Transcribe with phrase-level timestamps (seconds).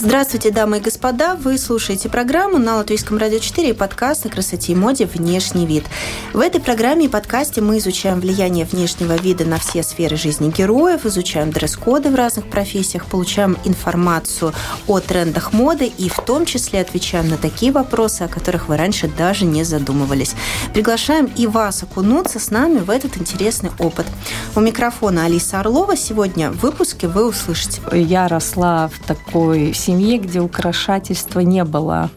[0.00, 1.34] Здравствуйте, дамы и господа.
[1.34, 5.86] Вы слушаете программу на Латвийском радио 4 и подкаст о красоте и моде «Внешний вид».
[6.32, 11.04] В этой программе и подкасте мы изучаем влияние внешнего вида на все сферы жизни героев,
[11.04, 14.54] изучаем дресс-коды в разных профессиях, получаем информацию
[14.86, 19.08] о трендах моды и в том числе отвечаем на такие вопросы, о которых вы раньше
[19.08, 20.36] даже не задумывались.
[20.74, 24.06] Приглашаем и вас окунуться с нами в этот интересный опыт.
[24.54, 25.96] У микрофона Алиса Орлова.
[25.96, 27.82] Сегодня в выпуске вы услышите.
[27.92, 32.10] Я росла в такой семье, где украшательства не было.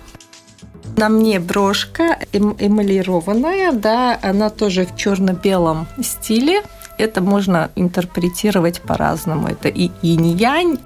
[0.97, 6.63] На мне брошка эм эмалированная, да, она тоже в черно-белом стиле.
[6.99, 9.47] Это можно интерпретировать по-разному.
[9.49, 10.79] Это и инь-янь,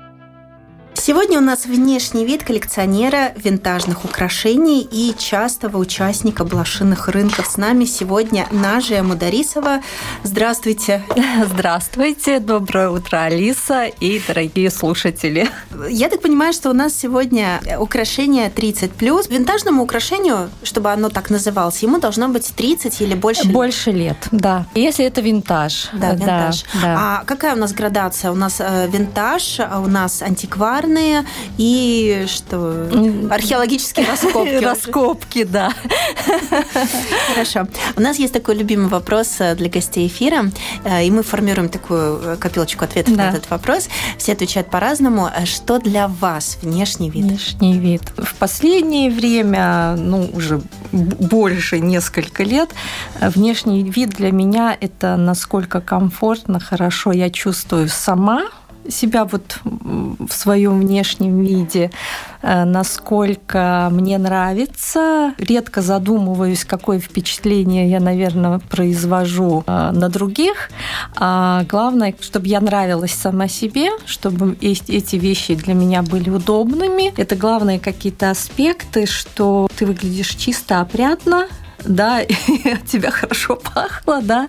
[1.04, 7.48] Сегодня у нас внешний вид коллекционера винтажных украшений и частого участника блошиных рынков.
[7.48, 9.80] С нами сегодня Нажия Мударисова.
[10.22, 11.02] Здравствуйте.
[11.44, 12.38] Здравствуйте.
[12.38, 15.48] Доброе утро, Алиса и дорогие слушатели.
[15.90, 19.28] Я так понимаю, что у нас сегодня украшение 30+.
[19.28, 23.52] Винтажному украшению, чтобы оно так называлось, ему должно быть 30 или больше лет?
[23.52, 24.66] Больше лет, да.
[24.76, 25.88] Если это винтаж.
[25.92, 26.62] Да, винтаж.
[26.74, 26.96] Да, да.
[26.96, 28.30] А какая у нас градация?
[28.30, 31.24] У нас э, винтаж, а у нас антиквар, антикварные
[31.58, 32.88] и что?
[33.30, 34.64] Археологические раскопки.
[34.64, 35.72] Раскопки, да.
[37.28, 37.66] Хорошо.
[37.96, 40.50] У нас есть такой любимый вопрос э, для гостей эфира,
[40.84, 43.24] э, и мы формируем такую э, копилочку ответов да.
[43.24, 43.88] на этот вопрос.
[44.18, 45.28] Все отвечают по-разному.
[45.44, 47.24] Что для вас внешний вид?
[47.24, 48.02] Внешний вид.
[48.16, 50.62] В последнее время, ну, уже
[50.92, 52.70] больше несколько лет,
[53.20, 58.44] внешний вид для меня это насколько комфортно, хорошо я чувствую сама
[58.88, 61.90] себя вот в своем внешнем виде,
[62.42, 65.34] э, насколько мне нравится.
[65.38, 70.70] Редко задумываюсь, какое впечатление я, наверное, произвожу э, на других.
[71.16, 77.12] А главное, чтобы я нравилась сама себе, чтобы эти вещи для меня были удобными.
[77.16, 81.46] Это главные какие-то аспекты, что ты выглядишь чисто, опрятно,
[81.84, 84.48] да, и от тебя хорошо пахло, да.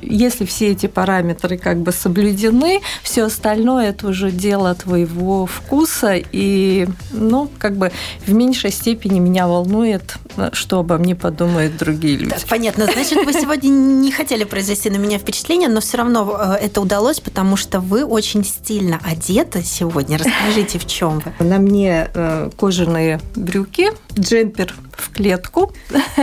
[0.00, 6.86] Если все эти параметры как бы соблюдены, все остальное это уже дело твоего вкуса, и,
[7.10, 7.92] ну, как бы
[8.26, 10.16] в меньшей степени меня волнует,
[10.52, 12.34] что обо мне подумают другие люди.
[12.34, 12.86] Так, понятно.
[12.92, 17.20] Значит, вы сегодня не хотели произвести на меня впечатление, но все равно э, это удалось,
[17.20, 20.18] потому что вы очень стильно одеты сегодня.
[20.18, 21.44] Расскажите, в чем вы?
[21.44, 25.72] На мне э, кожаные брюки, джемпер в клетку.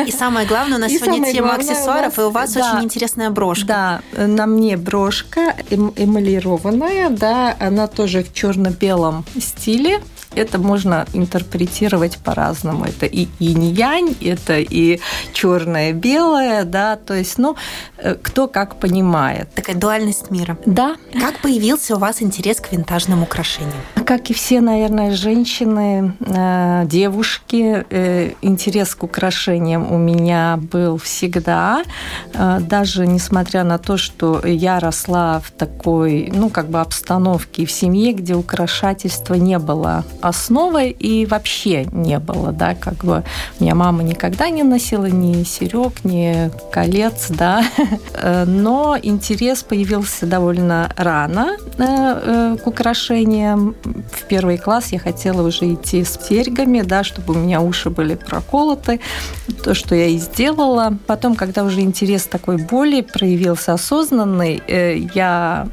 [0.08, 2.74] И самое главное, у нас и сегодня тема главное, аксессуаров, нас, и у вас да,
[2.74, 4.02] очень интересная брошка.
[4.16, 10.02] Да, на мне брошка эм, эмалированная, да, она тоже в черно-белом стиле
[10.36, 12.86] это можно интерпретировать по-разному.
[12.86, 15.00] Это и инь-янь, это и
[15.34, 17.56] черное-белое, да, то есть, ну,
[17.98, 19.50] э, кто как понимает.
[19.56, 20.58] Такая дуальность мира.
[20.66, 20.96] Да.
[21.20, 23.82] Как появился у вас интерес к винтажным украшениям?
[24.06, 31.84] Как и все, наверное, женщины, э, девушки, э, интерес к украшениям у меня был всегда,
[32.34, 38.14] даже несмотря на то, что я росла в такой, ну, как бы обстановке в семье,
[38.14, 43.24] где украшательства не было основой и вообще не было, да, как бы
[43.60, 47.64] у меня мама никогда не носила ни серег, ни колец, да,
[48.14, 53.76] э, но интерес появился довольно рано э, э, к украшениям.
[54.12, 58.16] В первый класс я хотела уже идти с серьгами, да, чтобы у меня уши были
[58.16, 59.00] проколоты,
[59.64, 60.98] то, что я и сделала.
[61.08, 64.62] Потом, когда уже интерес такой более проявился осознанный,
[65.14, 65.68] я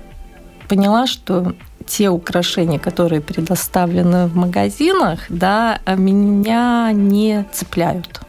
[0.68, 1.54] поняла, что
[1.86, 8.20] те украшения, которые предоставлены в магазинах, да, меня не цепляют.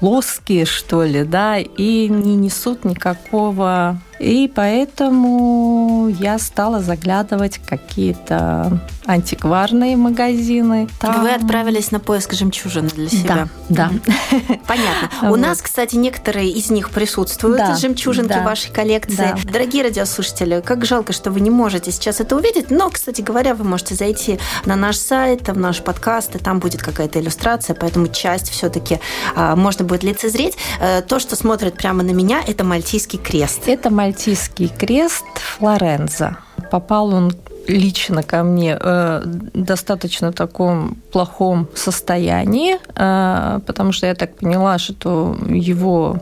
[0.00, 8.80] Плоские, что ли, да, и не несут никакого и поэтому я стала заглядывать в какие-то
[9.06, 10.88] антикварные магазины.
[10.98, 11.22] Там...
[11.22, 13.48] Вы отправились на поиск жемчужины для себя.
[13.68, 14.16] Да, да.
[14.66, 15.30] Понятно.
[15.30, 18.42] У нас, кстати, некоторые из них присутствуют, да, жемчужинки да.
[18.42, 19.16] вашей коллекции.
[19.16, 19.52] Да.
[19.52, 23.64] Дорогие радиослушатели, как жалко, что вы не можете сейчас это увидеть, но, кстати говоря, вы
[23.64, 28.48] можете зайти на наш сайт, в наш подкаст, и там будет какая-то иллюстрация, поэтому часть
[28.48, 29.00] все-таки
[29.36, 30.56] а, можно будет лицезреть.
[30.80, 33.62] Э, то, что смотрит прямо на меня, это мальтийский крест.
[33.66, 36.36] Это Мальтийский крест Флоренза.
[36.70, 37.32] Попал он
[37.66, 39.22] лично ко мне э,
[39.54, 46.18] достаточно таком плохом состоянии, э, потому что я так поняла, что его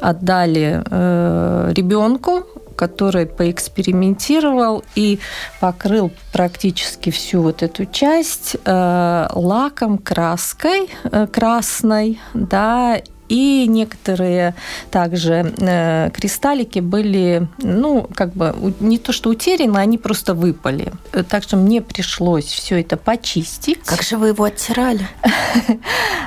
[0.00, 2.46] отдали э, ребенку,
[2.76, 5.20] который поэкспериментировал и
[5.60, 13.00] покрыл практически всю вот эту часть э, лаком, краской э, красной, да,
[13.32, 14.54] и некоторые
[14.90, 20.92] также э, кристаллики были, ну, как бы не то что утеряны, они просто выпали.
[21.30, 23.78] Так что мне пришлось все это почистить.
[23.86, 25.06] Как же вы его оттирали?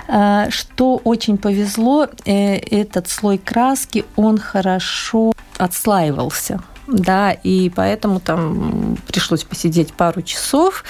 [0.49, 9.93] Что очень повезло, этот слой краски, он хорошо отслаивался да, и поэтому там пришлось посидеть
[9.93, 10.83] пару часов,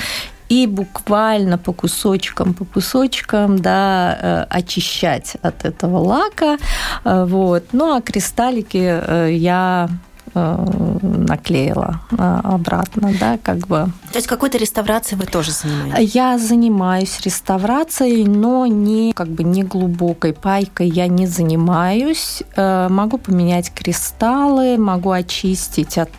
[0.49, 6.57] и буквально по кусочкам, по кусочкам, да, э, очищать от этого лака.
[7.03, 7.65] Э, вот.
[7.71, 9.89] Ну, а кристаллики э, я
[10.35, 13.87] наклеила э, обратно, да, как бы.
[14.11, 16.13] То есть какой-то реставрацией вы тоже занимаетесь?
[16.15, 22.43] Я занимаюсь реставрацией, но не как бы не глубокой пайкой я не занимаюсь.
[22.55, 26.11] Э, могу поменять кристаллы, могу очистить от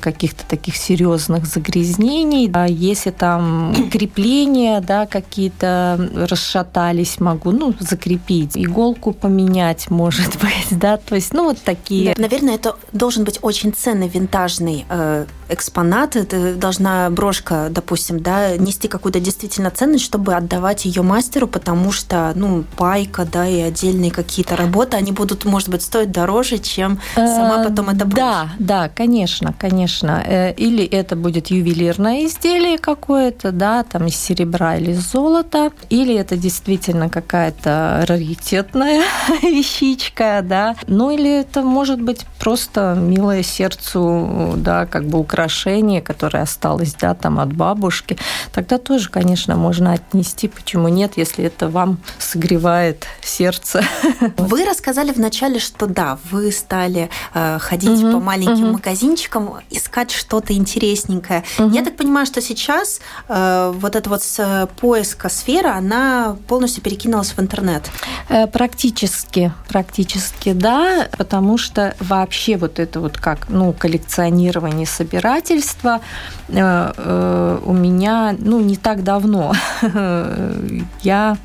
[0.00, 2.50] каких-то таких серьезных загрязнений.
[2.68, 11.14] Если там крепления, да, какие-то расшатались, могу, ну, закрепить, иголку поменять, может быть, да, то
[11.14, 12.14] есть, ну, вот такие.
[12.18, 16.16] Наверное, это должен быть очень ценный винтажный э, экспонат.
[16.16, 22.32] Это должна брошка, допустим, да, нести какую-то действительно ценность, чтобы отдавать ее мастеру, потому что,
[22.34, 27.62] ну, пайка, да, и отдельные какие-то работы, они будут, может быть, стоить дороже, чем сама
[27.62, 28.18] э, потом эта брошь.
[28.18, 30.22] Да, да, конечно, конечно.
[30.26, 36.14] Э, или это будет ювелирное изделие какое-то, да, там из серебра или из золота, или
[36.14, 39.02] это действительно какая-то раритетная
[39.42, 45.43] вещичка, да, ну или это может быть просто милое сердцу, да, как бы украшение,
[46.00, 48.16] которое осталось, да, там от бабушки,
[48.52, 50.48] тогда тоже, конечно, можно отнести.
[50.48, 53.82] Почему нет, если это вам согревает сердце?
[54.36, 58.72] Вы рассказали вначале, что да, вы стали э, ходить угу, по маленьким угу.
[58.74, 61.44] магазинчикам, искать что-то интересненькое.
[61.58, 61.70] Угу.
[61.70, 67.32] Я так понимаю, что сейчас э, вот эта вот с поиска сфера, она полностью перекинулась
[67.32, 67.90] в интернет.
[68.28, 75.23] Э, практически, практически, да, потому что вообще вот это вот как ну, коллекционирование, собирательство
[76.48, 79.52] э, э, у меня ну, не так давно.
[81.02, 81.36] Я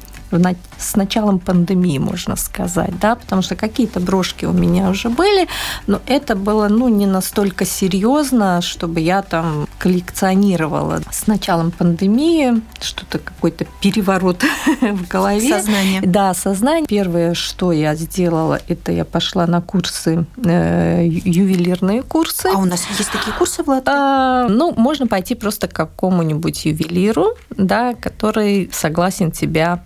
[0.78, 5.48] с началом пандемии, можно сказать, да, потому что какие-то брошки у меня уже были,
[5.88, 11.02] но это было, ну, не настолько серьезно, чтобы я там коллекционировала.
[11.12, 14.44] С началом пандемии что-то, какой-то переворот
[14.82, 15.50] в голове.
[15.50, 16.02] Сознание.
[16.02, 16.86] Да, сознание.
[16.88, 22.50] Первое, что я сделала, это я пошла на курсы, э, ювелирные курсы.
[22.54, 23.92] А у нас есть такие курсы в Латвии?
[23.92, 29.84] А, ну, можно пойти просто к какому-нибудь ювелиру, да, который согласен тебя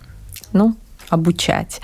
[0.53, 0.75] ну,
[1.09, 1.81] обучать.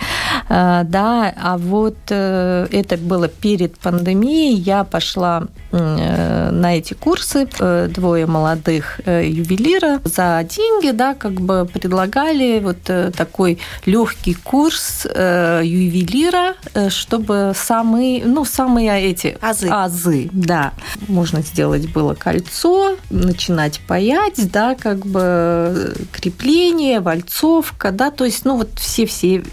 [0.49, 7.47] Э, да, а вот э, это было перед пандемией, я пошла на эти курсы,
[7.89, 12.83] двое молодых ювелира за деньги, да, как бы предлагали вот
[13.15, 16.55] такой легкий курс ювелира,
[16.89, 19.67] чтобы самые, ну, самые эти азы.
[19.69, 20.73] азы, да,
[21.07, 28.57] можно сделать было кольцо, начинать паять, да, как бы крепление, вальцовка, да, то есть, ну,
[28.57, 29.43] вот все-все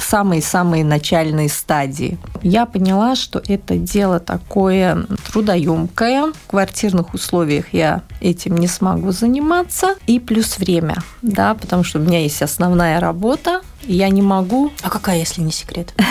[0.00, 2.18] самые-самые начальные стадии.
[2.42, 5.06] Я поняла, что это дело такое
[5.50, 6.32] трудоемкое.
[6.32, 9.96] В квартирных условиях я этим не смогу заниматься.
[10.06, 14.70] И плюс время, да, потому что у меня есть основная работа, я не могу.
[14.82, 15.94] А какая, если не секрет?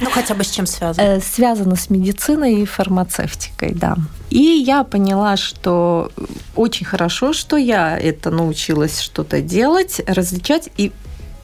[0.00, 1.04] Ну, хотя бы с чем связано?
[1.04, 3.96] Э, связано с медициной и фармацевтикой, да.
[4.30, 6.10] И я поняла, что
[6.54, 10.92] очень хорошо, что я это научилась что-то делать, различать и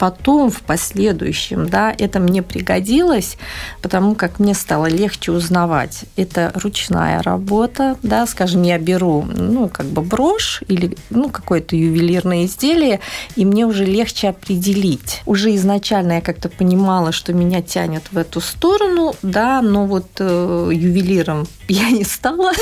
[0.01, 3.37] потом, в последующем, да, это мне пригодилось,
[3.83, 6.05] потому как мне стало легче узнавать.
[6.17, 12.47] Это ручная работа, да, скажем, я беру, ну, как бы брошь или, ну, какое-то ювелирное
[12.47, 13.01] изделие,
[13.37, 15.21] и мне уже легче определить.
[15.27, 20.71] Уже изначально я как-то понимала, что меня тянет в эту сторону, да, но вот э,
[20.73, 22.53] ювелиром я не стала.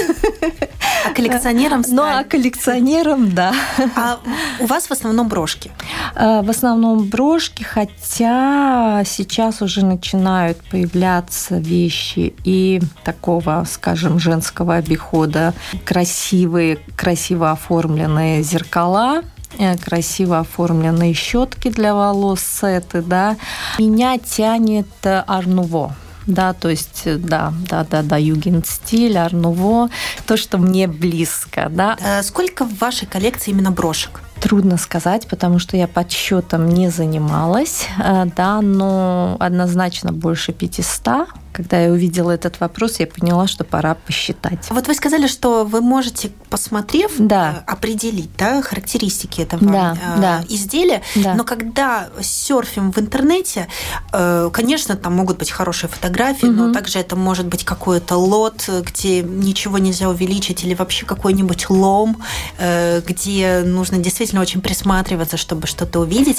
[1.07, 1.97] А коллекционером стали?
[1.97, 3.54] Ну, а коллекционером, да.
[3.95, 4.18] А
[4.59, 5.71] у вас в основном брошки?
[6.16, 14.76] Э, в основном брошки дорожки, хотя сейчас уже начинают появляться вещи и такого, скажем, женского
[14.76, 15.52] обихода,
[15.85, 19.20] красивые, красиво оформленные зеркала,
[19.58, 23.37] э, красиво оформленные щетки для волос, сеты, да.
[23.78, 25.94] Меня тянет Арнуво
[26.28, 29.88] да, то есть, да, да, да, да, югенстиль, арнуво,
[30.26, 31.97] то, что мне близко, да.
[32.00, 34.20] Э, сколько в вашей коллекции именно брошек?
[34.49, 41.28] Трудно сказать, потому что я подсчетом не занималась, э, да, но однозначно больше 500
[41.59, 44.71] когда я увидела этот вопрос, я поняла, что пора посчитать.
[44.71, 47.65] Вот вы сказали, что вы можете, посмотрев, да.
[47.67, 50.45] Э, определить да, характеристики этого да, э, да.
[50.49, 51.03] изделия.
[51.17, 51.35] Да.
[51.35, 53.67] Но когда серфим в интернете,
[54.12, 56.55] э, конечно, там могут быть хорошие фотографии, угу.
[56.55, 62.23] но также это может быть какой-то лот, где ничего нельзя увеличить, или вообще какой-нибудь лом,
[62.59, 66.38] э, где нужно действительно очень присматриваться, чтобы что-то увидеть.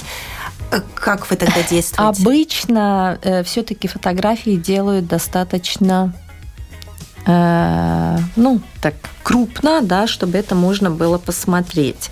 [0.72, 2.22] Э, как вы тогда действуете?
[2.22, 6.14] Обычно э, все-таки фотографии делают достаточно
[7.26, 12.10] э, ну, так крупно, да, чтобы это можно было посмотреть.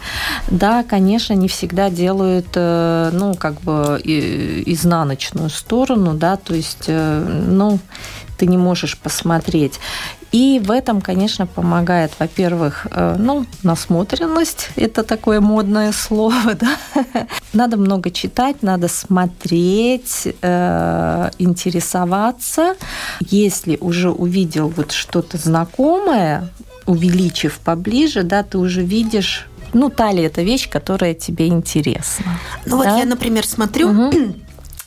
[0.50, 7.44] Да, конечно, не всегда делают, э, ну, как бы изнаночную сторону, да, то есть, э,
[7.48, 7.80] ну,
[8.38, 9.80] ты не можешь посмотреть.
[10.38, 16.78] И в этом, конечно, помогает, во-первых, э, ну, насмотренность, это такое модное слово, да.
[17.54, 22.76] Надо много читать, надо смотреть, э, интересоваться.
[23.20, 26.48] Если уже увидел вот что-то знакомое,
[26.86, 32.26] увеличив поближе, да, ты уже видишь ну, талия– это вещь, которая тебе интересна.
[32.66, 32.92] Ну, да?
[32.92, 34.36] вот я, например, смотрю, угу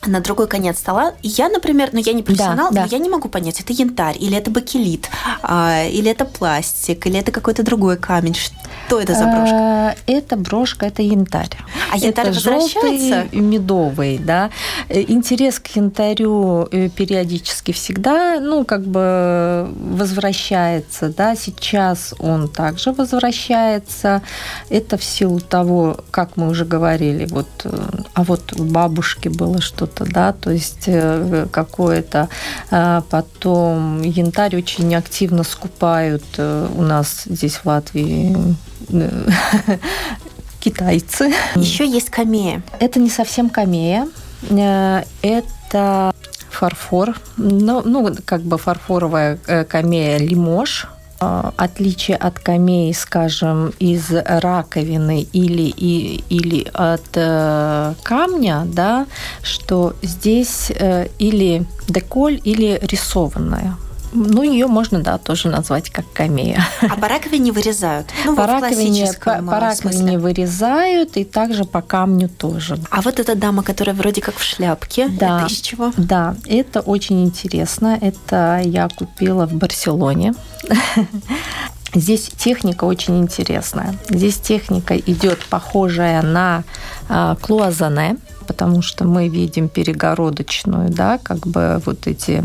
[0.07, 1.13] на другой конец стола.
[1.23, 2.81] Я, например, ну я не профессионал, да, да.
[2.83, 5.11] но я не могу понять, это янтарь, или это бакелит,
[5.43, 8.35] а, или это пластик, или это какой-то другой камень.
[8.35, 9.57] Что это за брошка?
[9.57, 11.51] А, это брошка, это янтарь.
[11.93, 13.09] А янтарь это возвращается?
[13.09, 14.51] Желтый, медовый, да.
[14.89, 21.37] Э, интерес к янтарю э, периодически всегда, ну, как бы возвращается, да.
[21.37, 24.23] Сейчас он также возвращается.
[24.71, 27.71] Это в силу того, как мы уже говорили, вот, э,
[28.15, 32.29] а вот у бабушки было что что-то, да, то есть э, какое-то.
[32.71, 38.37] А потом янтарь очень активно скупают э, у нас здесь в Латвии
[38.89, 39.29] э,
[40.61, 41.33] китайцы.
[41.55, 42.63] Еще есть камея.
[42.79, 44.09] Это не совсем камея.
[45.23, 46.15] Это
[46.51, 49.37] фарфор, ну, ну как бы фарфоровая
[49.69, 50.89] камея лимож–
[51.21, 59.07] отличие от камей, скажем, из раковины или, и, или от э, камня, да,
[59.43, 63.77] что здесь э, или деколь, или рисованная.
[64.13, 66.65] Ну, ее можно, да, тоже назвать как камея.
[66.83, 68.09] А по раковине вырезают?
[68.25, 72.79] Ну, по раковине, по, по раковине вырезают, и также по камню тоже.
[72.91, 75.93] А вот эта дама, которая вроде как в шляпке, да, это из чего?
[75.97, 77.99] Да, это очень интересно.
[78.01, 80.35] Это я купила в Барселоне.
[81.95, 83.95] Здесь техника очень интересная.
[84.09, 86.63] Здесь техника идет похожая на
[87.09, 88.17] э, клуазане,
[88.51, 92.43] потому что мы видим перегородочную, да, как бы вот эти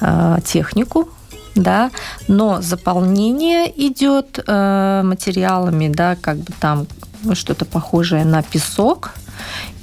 [0.00, 1.10] э, технику,
[1.54, 1.90] да,
[2.26, 6.86] но заполнение идет э, материалами, да, как бы там
[7.34, 9.10] что-то похожее на песок,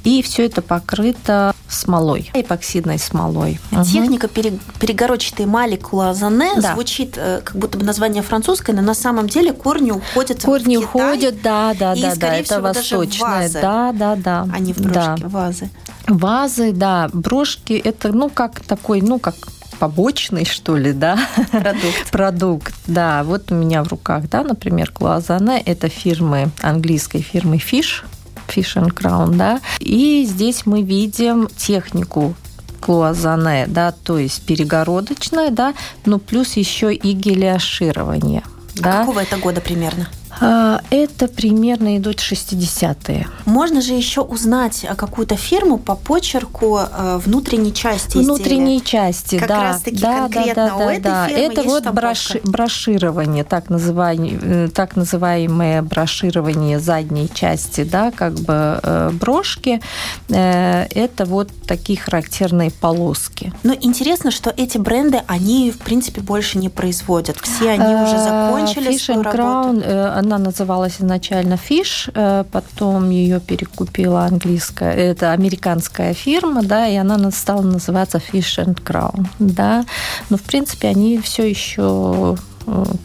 [0.04, 1.53] и все это покрыто
[1.84, 3.60] смолой, эпоксидной смолой.
[3.92, 4.60] Техника угу.
[4.80, 6.74] перегородчатой эмали клуазане да.
[6.74, 10.88] звучит э, как будто бы название французское, но на самом деле корни уходят корни в
[10.88, 15.22] Китай, уходят, да, да, и, да, да, это восточное, да, да, да, они в брошки,
[15.22, 15.28] да.
[15.28, 15.70] вазы.
[16.08, 19.36] Вазы, да, брошки это ну как такой, ну как
[19.80, 21.20] побочный, что ли, да?
[21.52, 22.06] Продукт.
[22.12, 23.24] Продукт, да.
[23.24, 25.62] Вот у меня в руках, да, например, клуазане.
[25.62, 28.06] Это фирмы, английской фирмы Fish.
[28.54, 29.62] Fish and Crown, да.
[29.80, 32.36] И здесь мы видим технику
[32.80, 35.74] клуазане, да, то есть перегородочная, да,
[36.06, 38.44] но плюс еще и гелиоширование.
[38.80, 39.00] А да.
[39.00, 40.10] какого это года примерно?
[40.44, 43.28] А, это примерно идут 60-е.
[43.46, 49.64] Можно же еще узнать какую-то фирму по почерку э, внутренней части Внутренней части, как да.
[49.64, 51.28] раз таки да, конкретно да, да, у этой да.
[51.28, 58.34] фирмы Это вот броши, броширование, так называемое, э, так называемое броширование задней части, да, как
[58.34, 59.82] бы э, брошки.
[60.28, 63.54] Это вот такие характерные полоски.
[63.64, 67.38] Но интересно, что эти бренды, они, в принципе, больше не производят.
[67.42, 69.38] Все они уже закончили Fish свою работу.
[69.38, 76.96] Crown, она называлась изначально Fish, э, потом ее перекупила английская, это американская фирма, да, и
[76.96, 79.86] она стала называться Fish and Crown, да.
[80.30, 82.38] Но, в принципе, они все еще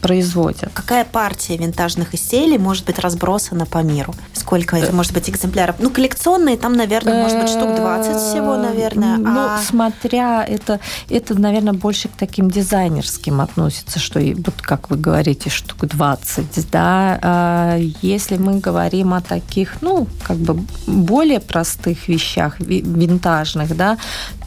[0.01, 0.71] производят.
[0.73, 4.13] Какая партия винтажных изделий может быть разбросана по миру?
[4.33, 5.75] Сколько это может быть экземпляров?
[5.79, 9.17] Ну, коллекционные там, наверное, может быть штук 20 всего, наверное.
[9.17, 9.59] Ну, а...
[9.59, 15.85] смотря, это, это, наверное, больше к таким дизайнерским относится, что, вот как вы говорите, штук
[15.87, 17.19] 20, да.
[17.21, 23.97] А если мы говорим о таких, ну, как бы более простых вещах, винтажных, да,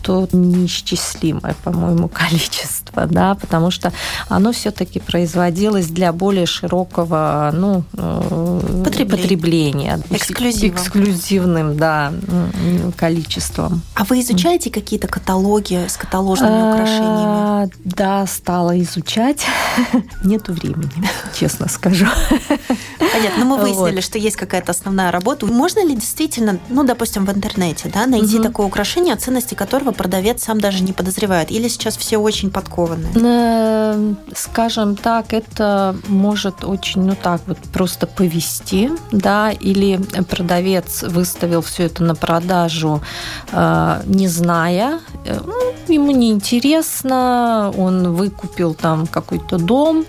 [0.02, 3.92] то неисчислимое, по-моему, количество, да, потому что
[4.28, 7.84] оно все-таки производилось для более широкого ну,
[8.84, 12.12] потребления, потребления эксклюзивным да,
[12.96, 13.82] количеством.
[13.94, 17.70] А вы изучаете какие-то каталоги с каталожными украшениями?
[17.84, 19.46] Да, стала изучать.
[20.24, 20.90] Нету времени,
[21.38, 22.06] честно скажу.
[23.22, 23.44] Понятно.
[23.44, 24.04] Но мы выяснили, вот.
[24.04, 25.46] что есть какая-то основная работа.
[25.46, 28.44] Можно ли действительно, ну, допустим, в интернете, да, найти угу.
[28.44, 31.50] такое украшение, о ценности которого продавец сам даже не подозревает?
[31.50, 33.06] Или сейчас все очень подкованы?
[33.14, 41.62] Э, скажем так, это может очень, ну так вот, просто повести, да, или продавец выставил
[41.62, 43.02] все это на продажу,
[43.52, 50.04] э, не зная, э, ну, ему неинтересно, он выкупил там какой-то дом,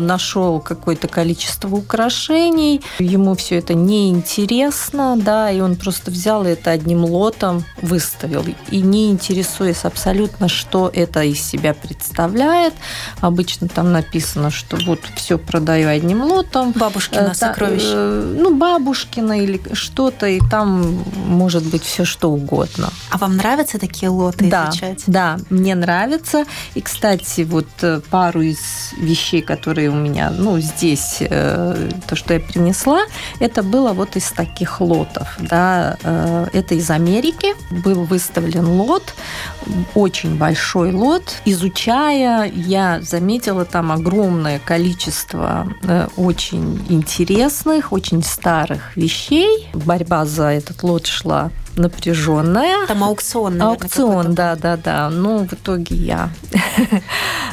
[0.00, 7.04] нашел какое-то количество украшений, ему все это неинтересно, да, и он просто взял это одним
[7.04, 12.74] лотом, выставил, и не интересуясь абсолютно, что это из себя представляет.
[13.20, 16.72] Обычно там написано, что вот все продаю одним лотом.
[16.72, 17.92] Бабушкина э, сокровище.
[17.92, 22.90] Э, ну, бабушкина или что-то, и там может быть все что угодно.
[23.10, 25.02] А вам нравятся такие лоты да, изучать?
[25.06, 26.44] Да, мне нравится.
[26.74, 27.68] И, кстати, вот
[28.10, 33.00] пару из вещей, вещей, которые у меня, ну, здесь, э, то, что я принесла,
[33.40, 37.54] это было вот из таких лотов, да, э, это из Америки,
[37.84, 39.14] был выставлен лот,
[39.94, 41.42] очень большой лот.
[41.46, 49.68] Изучая, я заметила там огромное количество э, очень интересных, очень старых вещей.
[49.74, 52.86] Борьба за этот лот шла напряженная.
[52.86, 55.08] Там аукцион, наверное, Аукцион, да, да, да.
[55.10, 56.30] Ну, в итоге я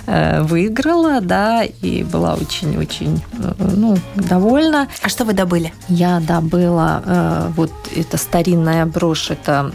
[0.08, 4.88] э, выиграла, да, и была очень-очень, э, ну, довольна.
[5.02, 5.74] А что вы добыли?
[5.88, 9.72] Я добыла э, вот это старинная брошь, это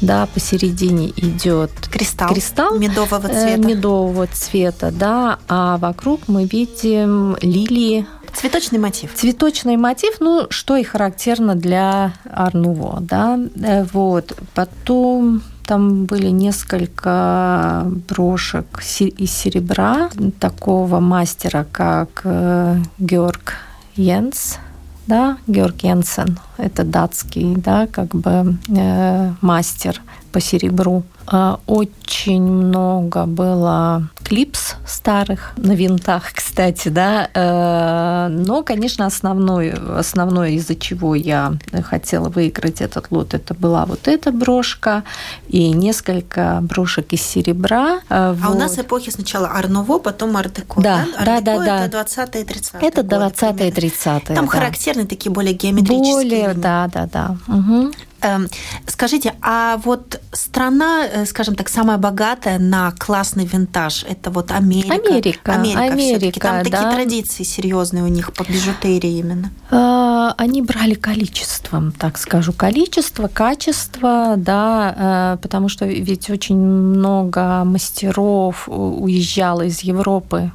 [0.00, 7.36] да, посередине идет кристалл, кристалл медового э, цвета, медового цвета, да, а вокруг мы видим
[7.40, 9.14] лилии Цветочный мотив.
[9.14, 13.38] Цветочный мотив, ну, что и характерно для Арнуво, да.
[13.62, 14.36] Э, вот.
[14.54, 18.66] Потом там были несколько брошек
[19.00, 23.54] из серебра такого мастера, как э, Георг
[23.96, 24.58] Йенс,
[25.06, 30.00] да, Георг Йенсен, это датский, да, как бы э, мастер
[30.36, 31.02] по серебру.
[31.28, 37.30] А, очень много было клипс старых на винтах, кстати, да.
[37.32, 44.08] Э, но, конечно, основной, основное, из-за чего я хотела выиграть этот лот, это была вот
[44.08, 45.04] эта брошка
[45.48, 48.00] и несколько брошек из серебра.
[48.10, 48.54] А вот.
[48.54, 50.82] у нас эпохи сначала Арнуво, потом Ардеко.
[50.82, 51.86] Да, да, да, да.
[51.86, 54.34] Это 20-е 30-е Это 20-е 30-е.
[54.34, 54.52] Там да.
[54.52, 56.12] характерны такие более геометрические.
[56.12, 57.36] Более, да, да, да.
[57.48, 57.92] Угу.
[58.22, 58.48] Эм,
[58.86, 64.94] скажите, а вот страна, э, скажем так, самая богатая на классный винтаж, это вот Америка?
[64.94, 65.52] Америка.
[65.52, 66.70] Америка, Америка Там да.
[66.70, 69.50] такие традиции серьезные у них по бижутерии именно.
[69.70, 77.64] Э, они брали количеством, так скажу, количество, качество, да, э, потому что ведь очень много
[77.64, 80.50] мастеров уезжало из Европы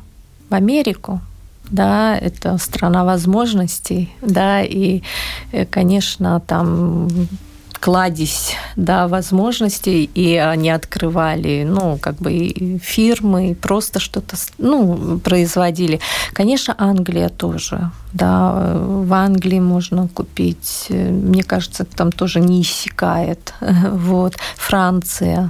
[0.49, 1.21] в Америку,
[1.69, 5.03] да, это страна возможностей, да, и,
[5.69, 7.07] конечно, там
[7.81, 15.99] кладезь да, возможностей, и они открывали, ну, как бы и фирмы, просто что-то, ну, производили.
[16.33, 23.55] Конечно, Англия тоже, да, в Англии можно купить, мне кажется, там тоже не иссякает,
[23.91, 25.49] вот, Франция,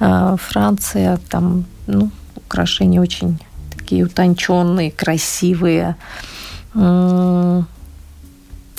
[0.00, 3.38] а, Франция, там, ну, украшения очень
[3.76, 5.96] такие утонченные, красивые,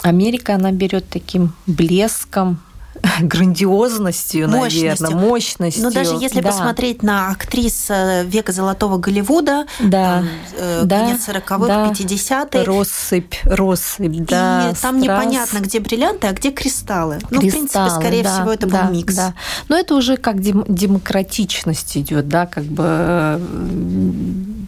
[0.05, 2.59] Америка, она берет таким блеском,
[3.21, 5.07] грандиозностью, мощностью.
[5.07, 5.83] наверное, мощностью.
[5.83, 6.49] Но даже если да.
[6.49, 7.89] посмотреть на актрис
[8.25, 10.23] века золотого Голливуда, да.
[10.57, 10.99] э, да.
[10.99, 11.91] конец 40-х, да.
[11.91, 12.63] 50-е.
[12.63, 14.71] Россыпь, россыпь, да.
[14.71, 17.15] И там непонятно, где бриллианты, а где кристаллы.
[17.15, 19.15] кристаллы ну, в принципе, скорее да, всего, это да, был микс.
[19.15, 19.33] Да.
[19.69, 23.39] Но это уже как дем- демократичность идет, да, как бы э,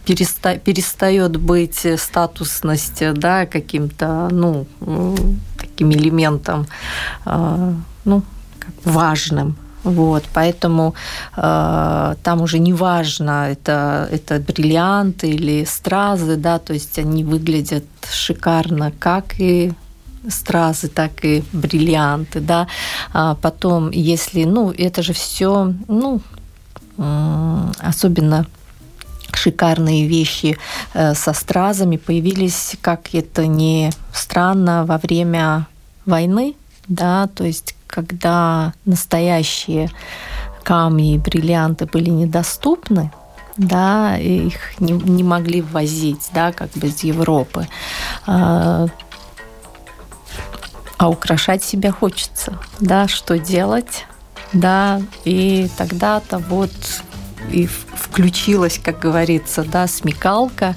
[0.08, 4.66] переста- перестает быть статусность, да, каким-то, ну,
[5.58, 6.66] таким элементом
[7.26, 7.72] э,
[8.04, 8.22] ну,
[8.84, 9.56] важным.
[9.84, 10.94] Вот, поэтому
[11.36, 17.84] э, там уже не важно, это, это бриллианты или стразы, да, то есть они выглядят
[18.10, 19.72] шикарно, как и
[20.28, 22.66] стразы, так и бриллианты, да.
[23.12, 26.20] А потом, если, ну, это же все, ну,
[27.78, 28.46] особенно
[29.38, 30.58] шикарные вещи
[30.94, 35.66] э, со стразами появились, как это не странно, во время
[36.04, 36.54] войны,
[36.88, 39.90] да, то есть когда настоящие
[40.62, 43.10] камни и бриллианты были недоступны,
[43.56, 47.66] да, их не, не могли ввозить, да, как бы из Европы.
[48.26, 48.86] А,
[50.96, 54.06] а украшать себя хочется, да, что делать,
[54.52, 56.72] да, и тогда-то вот
[57.50, 60.74] и включилась, как говорится, да, смекалка,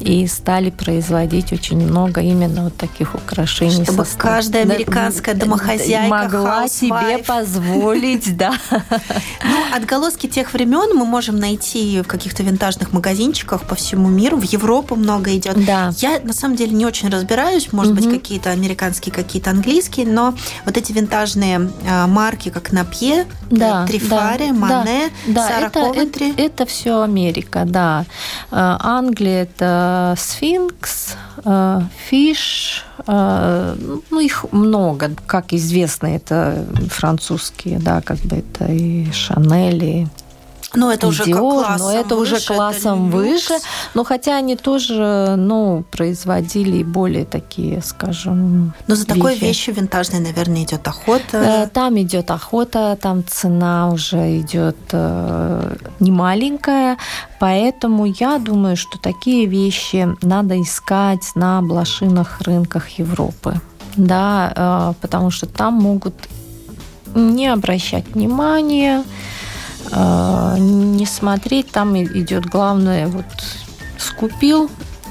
[0.00, 3.84] и стали производить очень много именно вот таких украшений.
[3.84, 8.54] Чтобы со каждая американская домохозяйка могла себе позволить, да.
[9.44, 14.36] Ну, отголоски тех времен мы можем найти в каких-то винтажных магазинчиках по всему миру.
[14.36, 15.64] В Европу много идет.
[15.64, 15.92] Да.
[15.98, 18.02] Я на самом деле не очень разбираюсь, может угу.
[18.02, 24.48] быть, какие-то американские, какие-то английские, но вот эти винтажные а, марки, как Напье, да, Трифари,
[24.48, 26.34] да, Мане, да, Сара это, Ковентри.
[26.36, 28.04] Это, все Америка, да.
[28.50, 31.14] А, Англия это Сфинкс,
[31.44, 33.76] а, Фиш, а,
[34.10, 40.08] ну, их много, как известно, это французские, да, как бы это и Шанель,
[40.76, 43.54] но это уже Dior, классом но это выше, уже классом это выше.
[43.94, 48.74] Но хотя они тоже, ну, производили более такие, скажем.
[48.86, 49.14] Но за вещи.
[49.14, 51.38] такой вещью винтажной, наверное, идет охота.
[51.38, 56.98] Э, там идет охота, там цена уже идет э, не маленькая,
[57.40, 63.60] поэтому я думаю, что такие вещи надо искать на блошиных рынках Европы,
[63.96, 66.14] да, э, потому что там могут
[67.14, 69.04] не обращать внимания
[69.92, 73.24] не смотреть, там идет главное, вот
[73.98, 74.70] скупил,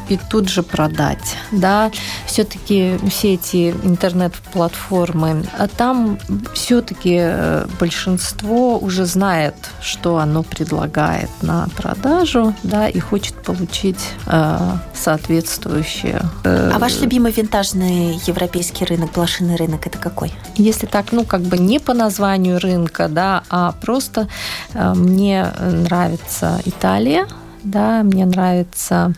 [0.09, 1.37] и тут же продать.
[1.51, 1.91] Да?
[2.25, 6.17] Все-таки все эти интернет-платформы, а там
[6.53, 14.59] все-таки э, большинство уже знает, что оно предлагает на продажу, да, и хочет получить э,
[14.93, 16.21] соответствующее.
[16.43, 20.33] Э, а ваш любимый винтажный европейский рынок, блошиный рынок, это какой?
[20.55, 24.27] Если так, ну, как бы не по названию рынка, да, а просто
[24.73, 27.27] э, мне нравится Италия,
[27.63, 29.13] да, мне нравится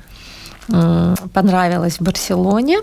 [1.33, 2.79] понравилось в Барселоне.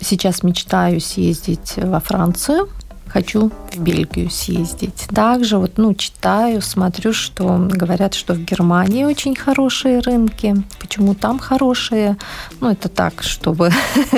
[0.00, 2.68] Сейчас мечтаю съездить во Францию.
[3.14, 5.06] Хочу в Бельгию съездить.
[5.14, 10.56] Также вот, ну, читаю, смотрю, что говорят, что в Германии очень хорошие рынки.
[10.80, 12.16] Почему там хорошие?
[12.60, 13.70] Ну, это так, чтобы,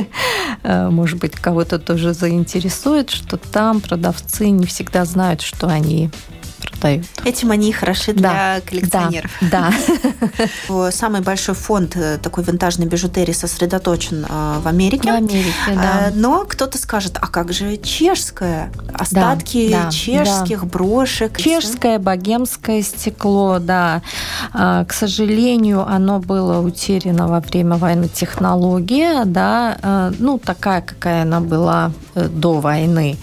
[0.63, 6.11] э, может быть, кого-то тоже заинтересует, что там продавцы не всегда знают, что они
[6.87, 7.07] продают.
[7.25, 9.31] Этим они хороши для да, коллекционеров.
[9.41, 9.73] Да.
[10.69, 10.91] да.
[10.91, 15.11] Самый большой фонд э, такой винтажной бижутерии сосредоточен э, в Америке.
[15.11, 16.09] В Америке, да.
[16.09, 18.71] Э, но кто-то скажет, а как же чешское?
[18.95, 20.67] Остатки да, да, чешских да.
[20.67, 21.37] брошек.
[21.37, 24.03] Чешское, богемское стекло, да.
[24.53, 31.41] А, к сожалению, оно было утеряно во время войны технология, да, ну, такая, какая она
[31.41, 33.17] была до войны.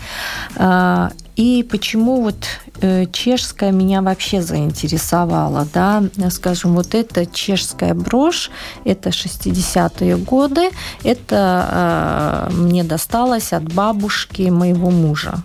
[1.36, 2.36] И почему вот
[2.82, 8.52] э, чешская меня вообще заинтересовала, да, скажем, вот эта чешская брошь,
[8.86, 10.70] это 60-е годы,
[11.04, 15.44] это э, мне досталось от бабушки моего мужа.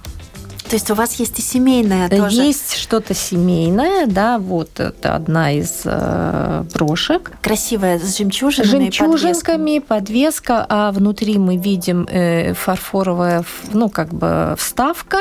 [0.68, 2.42] То есть у вас есть и семейное да, тоже?
[2.42, 7.32] Есть что-то семейное, да, вот это одна из э, брошек.
[7.40, 15.20] Красивая, с жемчужинами Жемчужинками, подвеска, а внутри мы видим э, фарфоровая, ну, как бы вставка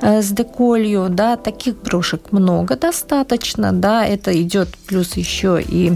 [0.00, 5.92] э, с деколью, да, таких брошек много достаточно, да, это идет плюс еще и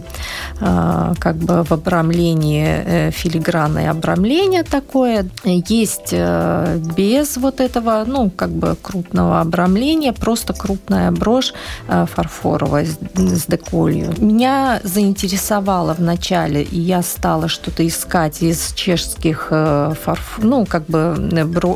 [0.61, 8.31] э, как бы в обрамлении э, филигранное обрамление такое, есть э, без вот этого, ну,
[8.31, 11.55] как бы крупного обрамления, просто крупная брошь
[11.89, 14.15] э, фарфоровая с деколью.
[14.19, 20.39] Меня заинтересовало вначале, и я стала что-то искать из чешских э, фарф...
[20.43, 21.17] ну, как бы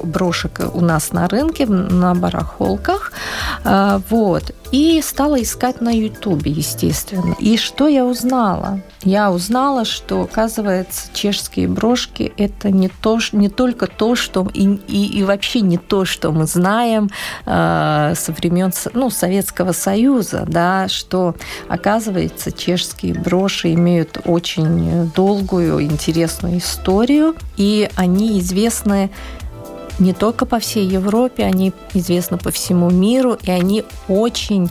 [0.04, 3.12] брошек у нас на рынке, на барахолках.
[3.64, 4.52] Э, вот.
[4.72, 7.34] И стала искать на Ютубе, естественно.
[7.38, 8.80] И что я узнала?
[9.02, 15.18] Я узнала, что, оказывается, чешские брошки– это не, то, не только то, что и, и,
[15.18, 17.10] и вообще не то, что мы знаем
[17.44, 21.36] э, со времен ну, Советского Союза, да, что,
[21.68, 29.10] оказывается, чешские броши имеют очень долгую, интересную историю, и они известны
[29.98, 34.70] не только по всей Европе, они известны по всему миру, и они очень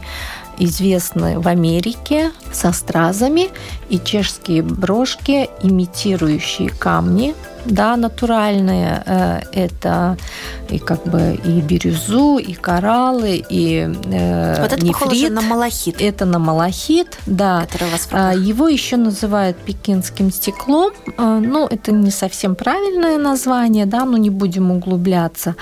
[0.57, 3.49] известны в Америке со стразами
[3.89, 9.03] и чешские брошки, имитирующие камни, да, натуральные.
[9.05, 10.17] Э, это
[10.69, 14.99] и как бы и бирюзу, и кораллы, и э, Вот это нефрит.
[14.99, 15.95] похоже на малахит.
[15.99, 17.67] Это на малахит, да.
[18.11, 20.91] А, Его еще называют пекинским стеклом.
[21.17, 25.55] А, ну, это не совсем правильное название, да, но не будем углубляться.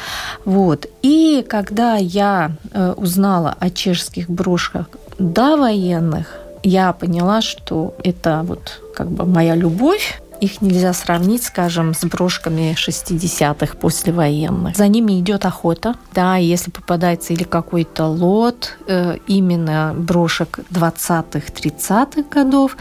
[0.45, 0.88] Вот.
[1.01, 4.83] И когда я э, узнала о чешских брошках
[5.17, 11.93] до военных, я поняла, что это вот как бы моя любовь их нельзя сравнить, скажем,
[11.93, 14.76] с брошками 60-х послевоенных.
[14.76, 15.95] За ними идет охота.
[16.13, 22.76] Да, если попадается или какой-то лот э, именно брошек 20-х, 30-х годов,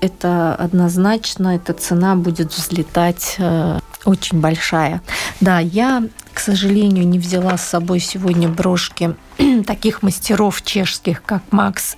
[0.00, 5.00] это однозначно, эта цена будет взлетать э, очень большая.
[5.40, 6.02] Да, я,
[6.36, 9.14] к сожалению, не взяла с собой сегодня брошки
[9.66, 11.96] таких мастеров чешских, как Макс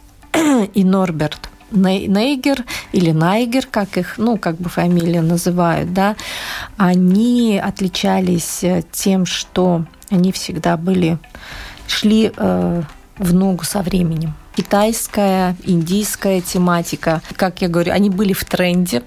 [0.74, 6.14] и Норберт Нейгер или Найгер, как их, ну, как бы фамилия называют, да,
[6.77, 11.18] они отличались э, тем, что они всегда были,
[11.88, 12.83] шли э,
[13.18, 14.35] в ногу со временем.
[14.55, 19.03] Китайская, индийская тематика, как я говорю, они были в тренде,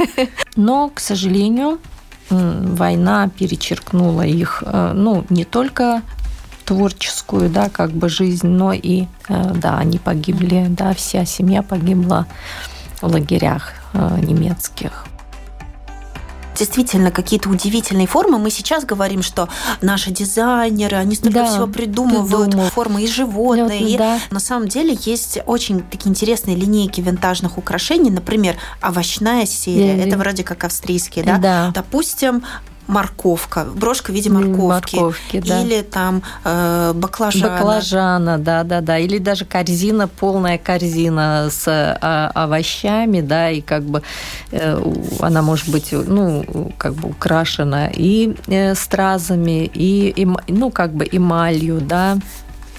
[0.56, 1.78] но, к сожалению,
[2.30, 6.02] война перечеркнула их, э, ну, не только
[6.64, 12.26] творческую, да, как бы жизнь, но и, э, да, они погибли, да, вся семья погибла
[13.00, 15.06] в лагерях э, немецких
[16.60, 18.38] действительно какие-то удивительные формы.
[18.38, 19.48] Мы сейчас говорим, что
[19.80, 22.70] наши дизайнеры, они столько да, всего придумывают, придумал.
[22.70, 23.80] формы и животные.
[23.80, 24.18] Вот, и да.
[24.30, 29.94] На самом деле есть очень такие интересные линейки винтажных украшений, например, овощная серия.
[29.94, 30.06] Или...
[30.06, 31.38] Это вроде как австрийские, да?
[31.38, 31.70] да.
[31.74, 32.44] Допустим,
[32.90, 34.96] морковка, брошка в виде морковки.
[34.96, 35.62] морковки да.
[35.62, 37.48] Или там э, баклажана.
[37.48, 38.98] Баклажана, да, да, да.
[38.98, 44.02] Или даже корзина, полная корзина с э, овощами, да, и как бы
[44.50, 44.82] э,
[45.20, 51.08] она может быть, ну, как бы украшена и э, стразами, и, и, ну, как бы
[51.10, 52.18] эмалью, да.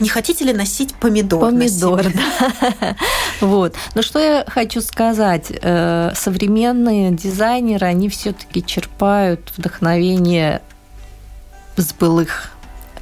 [0.01, 1.39] Не хотите ли носить помидор?
[1.39, 2.95] Помидор, да.
[3.39, 3.75] Вот.
[3.95, 5.51] Но что я хочу сказать?
[5.61, 10.61] Э, современные дизайнеры, они все-таки черпают вдохновение
[11.77, 12.51] с былых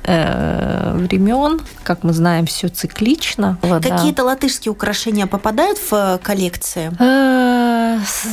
[0.04, 3.58] э, времен, как мы знаем, все циклично.
[3.62, 6.18] Какие-то латышские украшения попадают в э,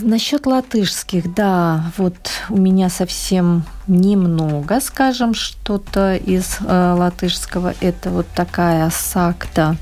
[0.03, 2.15] Насчет латышских, да, вот
[2.51, 7.75] у меня совсем немного, скажем, что-то из э, латышского.
[7.81, 9.77] Это вот такая сакта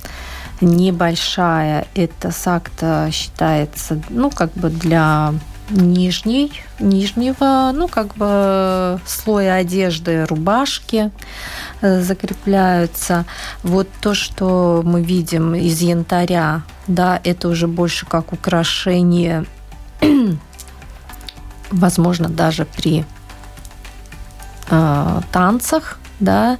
[0.60, 1.86] небольшая.
[1.94, 5.34] Это сакта считается, ну, как бы для
[5.70, 11.10] нижней, нижнего, ну, как бы слоя одежды, рубашки
[11.80, 13.24] э, закрепляются.
[13.62, 19.46] Вот то, что мы видим из янтаря, да, это уже больше как украшение
[21.70, 23.04] возможно, даже при
[24.70, 26.58] э, танцах, да,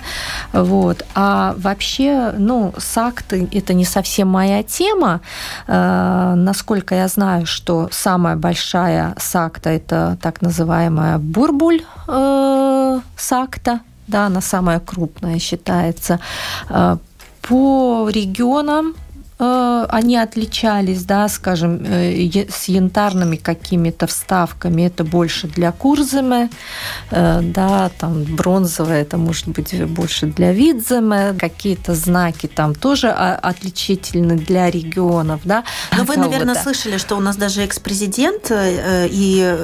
[0.53, 1.05] вот.
[1.15, 5.21] А вообще, ну, сакты– это не совсем моя тема.
[5.67, 14.27] Э, насколько я знаю, что самая большая сакта– это так называемая бурбуль э, сакта, да,
[14.27, 16.21] она самая крупная считается.
[16.69, 16.97] Э,
[17.43, 18.95] по регионам
[19.91, 24.83] они отличались, да, скажем, э, с янтарными какими-то вставками.
[24.83, 26.51] Это больше для курземы,
[27.11, 31.37] э, да, там бронзовая, это может быть больше для видземы.
[31.39, 35.65] Какие-то знаки там тоже отличительны для регионов, да.
[35.97, 39.57] Но вы, наверное, слышали, что у нас даже экс-президент и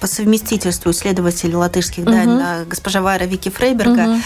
[0.00, 2.12] по совместительству исследователь латышских угу.
[2.12, 4.20] да, госпожа Вайра Вики Фрейберга угу.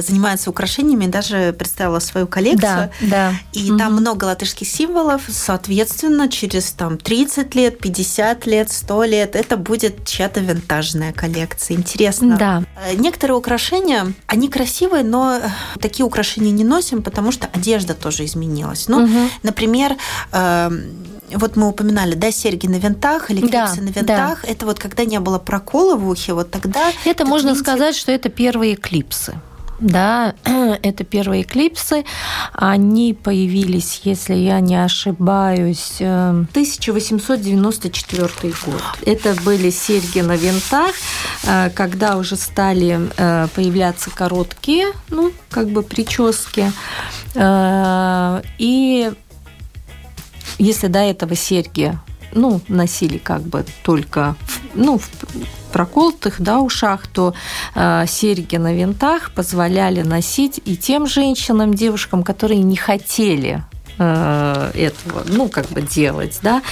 [0.00, 2.60] занимается украшениями, даже представила свою коллекцию.
[2.60, 3.32] Да, да.
[3.52, 3.78] И угу.
[3.78, 10.06] там много латышских символов, соответственно, через там 30 лет, 50 лет, 100 лет это будет
[10.06, 11.76] чья-то винтажная коллекция.
[11.76, 12.36] Интересно.
[12.36, 12.64] Да.
[12.76, 15.48] Э, некоторые украшения, они красивые, но э,
[15.80, 18.88] такие украшения не носим, потому что одежда тоже изменилась.
[18.88, 19.30] Ну, угу.
[19.42, 19.96] например,
[20.32, 24.42] эм, вот мы упоминали, да, серьги на винтах или клипсы да, на винтах.
[24.42, 24.48] Да.
[24.48, 26.92] Это вот когда не было прокола в ухе, вот тогда...
[27.04, 27.62] Это можно винтик...
[27.62, 29.34] сказать, что это первые клипсы
[29.80, 30.34] да,
[30.82, 32.04] это первые клипсы.
[32.52, 38.82] Они появились, если я не ошибаюсь, 1894 э, год.
[39.04, 40.94] Это были серьги на винтах,
[41.44, 46.72] э, когда уже стали э, появляться короткие, ну, как бы прически.
[48.58, 49.12] И
[50.58, 51.98] если до этого серьги
[52.32, 54.36] ну, носили как бы только
[54.74, 55.10] ну, в
[55.76, 57.34] проколотых да, ушах, то
[57.74, 63.62] э, серьги на винтах позволяли носить и тем женщинам, девушкам, которые не хотели
[63.98, 66.62] э, этого, ну, как бы делать, да.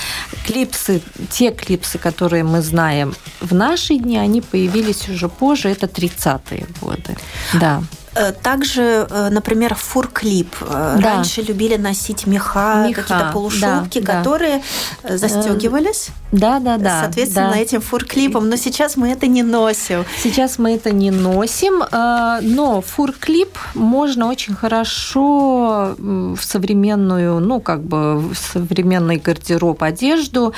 [0.46, 6.66] Клипсы, те клипсы, которые мы знаем в наши дни, они появились уже позже, это 30-е
[6.80, 7.18] годы,
[7.52, 7.82] да.
[8.14, 10.54] Э, также, э, например, фурклип.
[10.60, 11.16] Э, да.
[11.16, 14.62] Раньше любили носить меха, меха какие-то полушубки, да, которые
[15.02, 15.18] да.
[15.18, 16.08] застегивались.
[16.30, 17.00] Да, да, да.
[17.02, 17.58] Соответственно, да.
[17.58, 18.48] этим фурклипом.
[18.48, 20.04] Но сейчас мы это не носим.
[20.22, 28.18] Сейчас мы это не носим, но фурклип можно очень хорошо в современную, ну, как бы
[28.18, 30.54] в современный гардероб одежду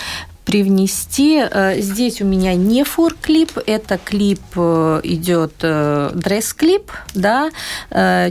[0.46, 1.38] привнести.
[1.38, 7.50] Э, здесь у меня не фор-клип, это клип э, идет э, дресс-клип, да.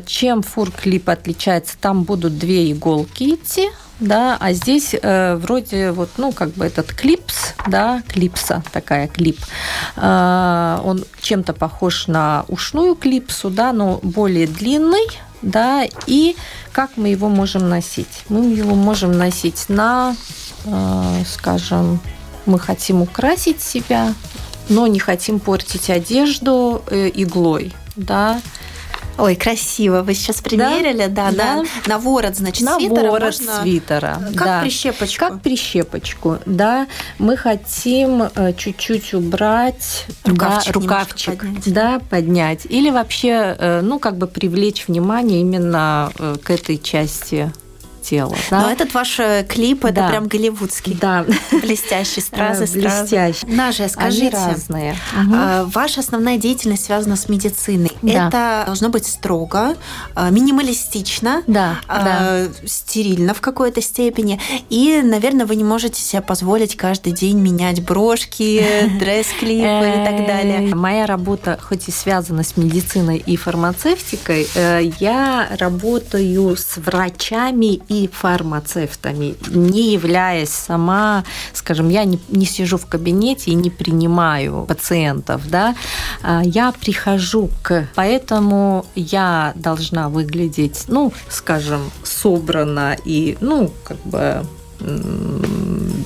[0.06, 1.78] Чем фор-клип отличается?
[1.80, 6.94] Там будут две иголки идти, да, а здесь э, вроде вот, ну, как бы этот
[6.94, 9.40] клипс, да, клипса, такая клип,
[9.96, 15.08] э, он чем-то похож на ушную клипсу, да, но более длинный,
[15.42, 16.36] да, и
[16.72, 18.24] как мы его можем носить?
[18.30, 20.16] Мы его можем носить на
[21.28, 22.00] скажем,
[22.46, 24.14] мы хотим украсить себя,
[24.70, 28.42] но не хотим портить одежду э, иглой, да,
[29.18, 30.02] Ой, красиво.
[30.02, 31.64] Вы сейчас примерили, да, да, да.
[31.88, 33.62] на ворот, значит, на свитера ворот можно...
[33.62, 34.62] свитера, как да.
[34.62, 35.20] прищепочку.
[35.20, 36.88] Как прищепочку, да.
[37.18, 41.74] Мы хотим э, чуть-чуть убрать рукавчик, да, рукавчик поднять.
[41.74, 46.12] да, поднять, или вообще, ну, как бы привлечь внимание именно
[46.44, 47.54] к этой части
[48.06, 48.36] тела.
[48.50, 48.62] Да?
[48.62, 50.10] Но этот ваш э, клип, это да.
[50.10, 50.98] прям голливудский.
[51.00, 51.26] Да.
[51.52, 53.46] Блестящий, стразы, Блестящий.
[53.48, 54.96] Нажа, скажите, Они разные.
[55.14, 55.70] Угу.
[55.72, 57.92] Ваша основная деятельность связана с медициной.
[58.02, 58.28] Да.
[58.28, 59.76] Это должно быть строго,
[60.14, 62.48] а, минималистично, да, да.
[62.66, 64.40] стерильно в какой-то степени.
[64.70, 68.64] И, наверное, вы не можете себе позволить каждый день менять брошки,
[69.00, 70.76] дресс-клипы и так далее.
[70.76, 77.95] Моя работа, хоть и связана с медициной и фармацевтикой, э, я работаю с врачами и
[78.04, 84.66] и фармацевтами, не являясь сама, скажем, я не, не сижу в кабинете и не принимаю
[84.68, 85.76] пациентов, да,
[86.22, 94.46] а, я прихожу к, поэтому я должна выглядеть, ну, скажем, собрано и, ну, как бы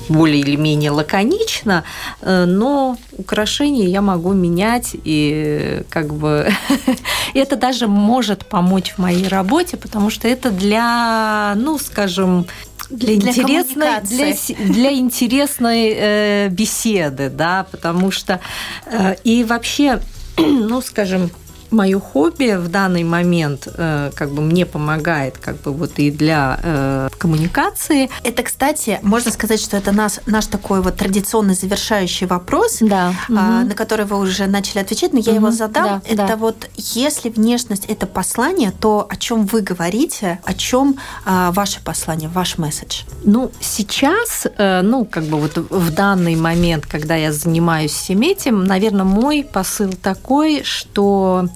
[0.08, 1.84] более или менее лаконично,
[2.20, 6.50] э, но украшения я могу менять, и как бы
[7.34, 12.46] это даже может помочь в моей работе, потому что это для, ну, скажем,
[12.90, 14.34] для, для интересной для,
[14.74, 18.40] для интересной э, беседы, да, потому что
[18.86, 20.00] э, и вообще,
[20.36, 21.30] ну, скажем,
[21.70, 26.58] мое хобби в данный момент э, как бы мне помогает как бы вот и для
[26.62, 28.10] э, коммуникации.
[28.24, 33.14] Это, кстати, можно сказать, что это наш, наш такой вот традиционный завершающий вопрос, да.
[33.28, 33.68] э, угу.
[33.68, 35.40] на который вы уже начали отвечать, но я угу.
[35.40, 35.84] его задам.
[35.84, 36.36] Да, это да.
[36.36, 42.28] вот если внешность это послание, то о чем вы говорите, о чем э, ваше послание,
[42.28, 43.02] ваш месседж?
[43.24, 48.64] Ну, сейчас, э, ну, как бы вот в данный момент, когда я занимаюсь всем этим,
[48.64, 51.48] наверное, мой посыл такой, что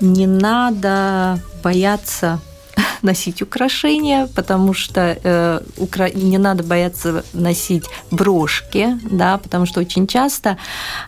[0.00, 2.40] не надо бояться
[3.02, 6.10] носить украшения, потому что э, укра...
[6.10, 10.58] не надо бояться носить брошки, да, потому что очень часто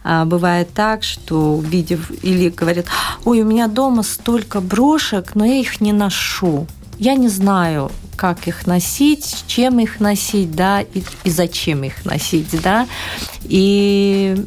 [0.05, 2.87] э, бывает так, что увидев или говорят,
[3.24, 6.66] ой, у меня дома столько брошек, но я их не ношу,
[6.98, 12.61] я не знаю, как их носить, чем их носить, да, и, и зачем их носить,
[12.61, 12.87] да,
[13.44, 14.44] и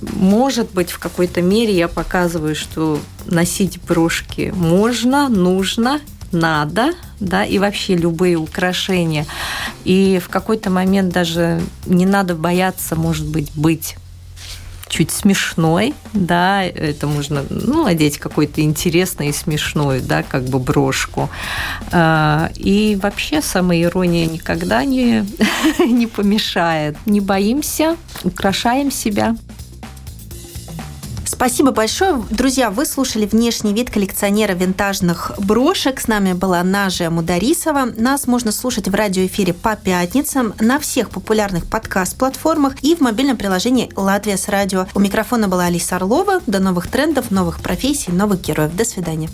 [0.00, 6.00] может быть, в какой-то мере я показываю, что носить брошки можно, нужно,
[6.32, 9.26] надо, да, и вообще любые украшения.
[9.84, 13.96] И в какой-то момент даже не надо бояться, может быть, быть
[14.88, 21.28] чуть смешной, да, это можно, ну, одеть какой-то интересный и смешной, да, как бы брошку.
[21.92, 25.26] А, и вообще самоирония никогда не,
[25.78, 26.96] не помешает.
[27.06, 29.36] Не боимся, украшаем себя.
[31.38, 32.20] Спасибо большое.
[32.30, 36.00] Друзья, вы слушали внешний вид коллекционера винтажных брошек.
[36.00, 37.90] С нами была Нажия Мударисова.
[37.96, 43.88] Нас можно слушать в радиоэфире по пятницам на всех популярных подкаст-платформах и в мобильном приложении
[43.94, 44.88] «Латвия с радио».
[44.96, 46.40] У микрофона была Алиса Орлова.
[46.48, 48.74] До новых трендов, новых профессий, новых героев.
[48.74, 49.30] До свидания.